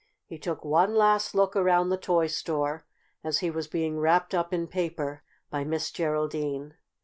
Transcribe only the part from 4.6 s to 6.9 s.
paper by Miss Geraldine.